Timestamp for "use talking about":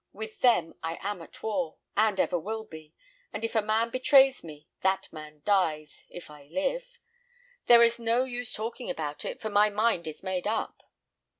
8.23-9.23